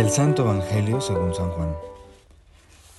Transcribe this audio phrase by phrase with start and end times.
[0.00, 1.76] Del Santo Evangelio según San Juan.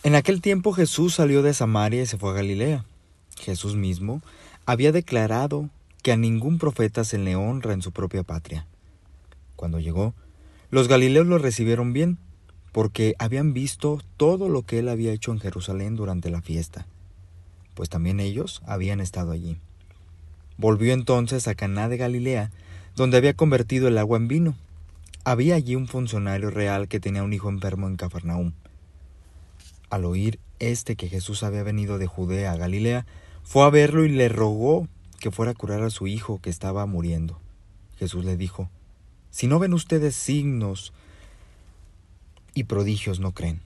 [0.03, 2.85] En aquel tiempo Jesús salió de Samaria y se fue a Galilea.
[3.39, 4.21] Jesús mismo
[4.67, 5.67] había declarado
[6.03, 8.67] que a ningún profeta se le honra en su propia patria.
[9.55, 10.13] Cuando llegó,
[10.69, 12.19] los galileos lo recibieron bien,
[12.71, 16.85] porque habían visto todo lo que él había hecho en Jerusalén durante la fiesta,
[17.73, 19.57] pues también ellos habían estado allí.
[20.57, 22.51] Volvió entonces a Caná de Galilea,
[22.95, 24.55] donde había convertido el agua en vino.
[25.23, 28.53] Había allí un funcionario real que tenía un hijo enfermo en Cafarnaúm.
[29.91, 33.05] Al oír este que Jesús había venido de Judea a Galilea,
[33.43, 34.87] fue a verlo y le rogó
[35.19, 37.39] que fuera a curar a su hijo que estaba muriendo.
[37.97, 38.69] Jesús le dijo,
[39.29, 40.91] Si no ven ustedes signos
[42.55, 43.61] y prodigios, no creen.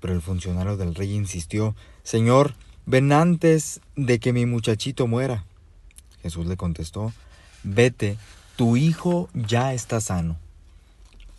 [0.00, 2.54] Pero el funcionario del rey insistió, Señor,
[2.86, 5.44] ven antes de que mi muchachito muera.
[6.22, 7.12] Jesús le contestó,
[7.62, 8.18] Vete,
[8.56, 10.38] tu hijo ya está sano.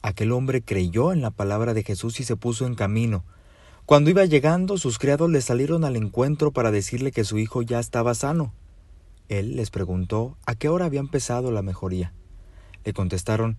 [0.01, 3.23] Aquel hombre creyó en la palabra de Jesús y se puso en camino.
[3.85, 7.79] Cuando iba llegando, sus criados le salieron al encuentro para decirle que su hijo ya
[7.79, 8.53] estaba sano.
[9.29, 12.13] Él les preguntó a qué hora había empezado la mejoría.
[12.83, 13.57] Le contestaron,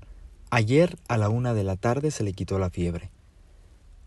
[0.51, 3.11] ayer a la una de la tarde se le quitó la fiebre.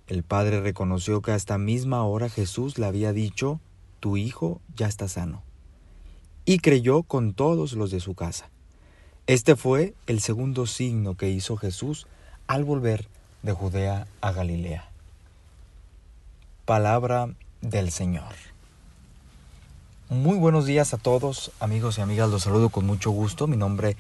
[0.08, 3.60] El padre reconoció que a esta misma hora Jesús le había dicho,
[4.00, 5.44] tu hijo ya está sano.
[6.44, 8.50] Y creyó con todos los de su casa.
[9.28, 12.08] Este fue el segundo signo que hizo Jesús
[12.52, 13.08] al volver
[13.44, 14.90] de Judea a Galilea.
[16.66, 17.30] Palabra
[17.62, 18.34] del Señor.
[20.10, 23.48] Muy buenos días a todos, amigos y amigas, los saludo con mucho gusto.
[23.48, 23.96] Mi nombre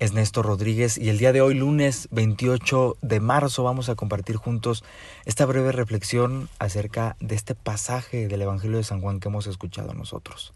[0.00, 4.36] es Néstor Rodríguez y el día de hoy, lunes 28 de marzo, vamos a compartir
[4.36, 4.84] juntos
[5.24, 9.94] esta breve reflexión acerca de este pasaje del Evangelio de San Juan que hemos escuchado
[9.94, 10.52] nosotros.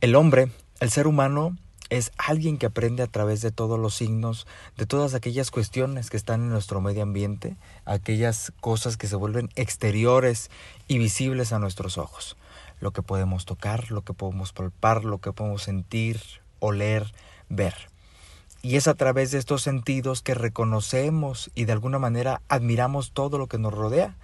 [0.00, 0.50] El hombre,
[0.80, 1.54] el ser humano,
[1.92, 4.46] es alguien que aprende a través de todos los signos,
[4.78, 9.50] de todas aquellas cuestiones que están en nuestro medio ambiente, aquellas cosas que se vuelven
[9.56, 10.50] exteriores
[10.88, 12.38] y visibles a nuestros ojos.
[12.80, 16.18] Lo que podemos tocar, lo que podemos palpar, lo que podemos sentir,
[16.60, 17.12] oler,
[17.50, 17.74] ver.
[18.62, 23.36] Y es a través de estos sentidos que reconocemos y de alguna manera admiramos todo
[23.36, 24.16] lo que nos rodea.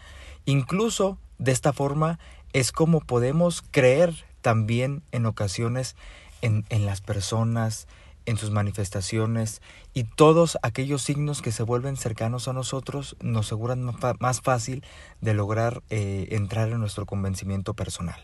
[0.46, 2.18] Incluso de esta forma
[2.54, 5.96] es como podemos creer también en ocasiones
[6.42, 7.88] en, las personas,
[8.26, 9.62] en sus manifestaciones
[9.94, 13.90] y todos aquellos signos que se vuelven cercanos a nosotros nos aseguran
[14.20, 14.84] más fácil
[15.20, 18.20] de lograr eh, entrar en nuestro convencimiento personal.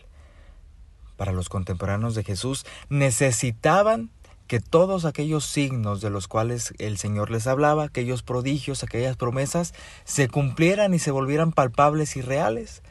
[1.17, 4.09] Para los contemporáneos de Jesús necesitaban
[4.47, 9.73] que todos aquellos signos de los cuales el Señor les hablaba, aquellos prodigios, aquellas promesas,
[10.03, 12.83] se cumplieran y se volvieran palpables y reales.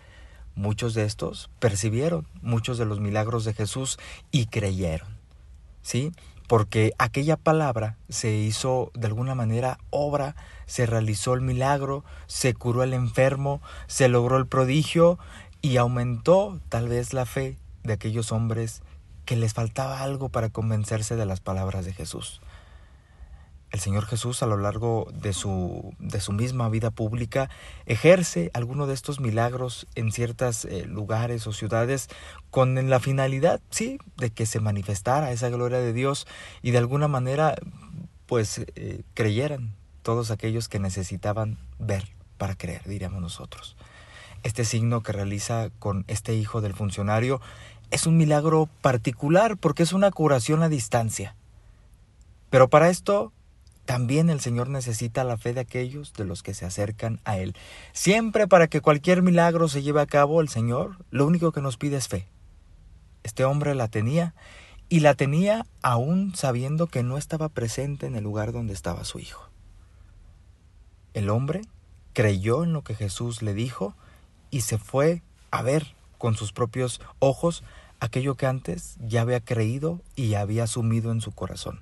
[0.56, 3.98] Muchos de estos percibieron muchos de los milagros de Jesús
[4.30, 5.08] y creyeron.
[5.82, 6.12] ¿Sí?
[6.46, 12.82] Porque aquella palabra se hizo de alguna manera obra, se realizó el milagro, se curó
[12.82, 15.18] el enfermo, se logró el prodigio
[15.62, 18.82] y aumentó tal vez la fe de aquellos hombres
[19.24, 22.40] que les faltaba algo para convencerse de las palabras de Jesús.
[23.74, 27.50] El Señor Jesús a lo largo de su, de su misma vida pública
[27.86, 32.08] ejerce alguno de estos milagros en ciertos eh, lugares o ciudades
[32.52, 36.28] con la finalidad, sí, de que se manifestara esa gloria de Dios
[36.62, 37.56] y de alguna manera
[38.26, 42.06] pues eh, creyeran todos aquellos que necesitaban ver
[42.38, 43.76] para creer, diríamos nosotros.
[44.44, 47.40] Este signo que realiza con este hijo del funcionario
[47.90, 51.34] es un milagro particular porque es una curación a distancia.
[52.50, 53.32] Pero para esto
[53.84, 57.54] también el Señor necesita la fe de aquellos de los que se acercan a Él.
[57.92, 61.76] Siempre para que cualquier milagro se lleve a cabo, el Señor lo único que nos
[61.76, 62.26] pide es fe.
[63.22, 64.34] Este hombre la tenía
[64.88, 69.18] y la tenía aún sabiendo que no estaba presente en el lugar donde estaba su
[69.18, 69.48] hijo.
[71.14, 71.62] El hombre
[72.12, 73.94] creyó en lo que Jesús le dijo
[74.50, 77.64] y se fue a ver con sus propios ojos
[78.00, 81.80] aquello que antes ya había creído y había asumido en su corazón.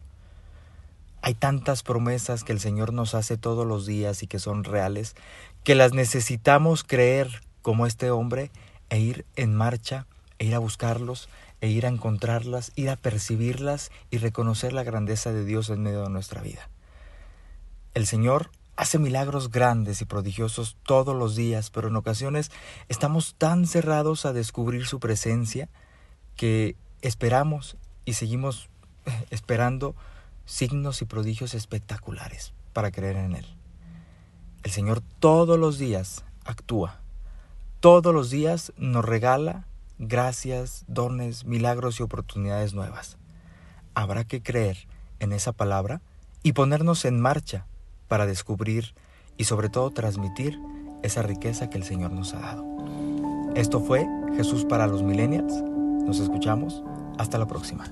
[1.22, 5.14] Hay tantas promesas que el Señor nos hace todos los días y que son reales,
[5.62, 8.50] que las necesitamos creer como este hombre
[8.90, 10.06] e ir en marcha,
[10.40, 11.28] e ir a buscarlos,
[11.60, 16.02] e ir a encontrarlas, ir a percibirlas y reconocer la grandeza de Dios en medio
[16.02, 16.68] de nuestra vida.
[17.94, 22.50] El Señor hace milagros grandes y prodigiosos todos los días, pero en ocasiones
[22.88, 25.68] estamos tan cerrados a descubrir su presencia
[26.34, 28.68] que esperamos y seguimos
[29.30, 29.94] esperando
[30.44, 33.46] signos y prodigios espectaculares para creer en Él.
[34.62, 37.00] El Señor todos los días actúa,
[37.80, 39.66] todos los días nos regala
[39.98, 43.18] gracias, dones, milagros y oportunidades nuevas.
[43.94, 44.86] Habrá que creer
[45.20, 46.00] en esa palabra
[46.42, 47.66] y ponernos en marcha
[48.08, 48.94] para descubrir
[49.36, 50.58] y sobre todo transmitir
[51.02, 52.64] esa riqueza que el Señor nos ha dado.
[53.54, 54.06] Esto fue
[54.36, 55.52] Jesús para los millennials.
[55.52, 56.82] Nos escuchamos.
[57.18, 57.84] Hasta la próxima.